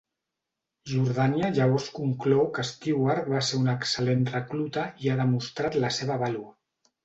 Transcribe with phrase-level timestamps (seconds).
[0.91, 6.21] Jordània llavors conclou que Stewart va ser un excel·lent recluta i ha demostrat la seva
[6.27, 6.53] vàlua.